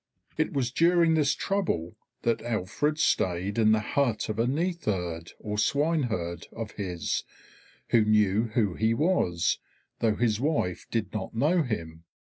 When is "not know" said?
11.13-11.61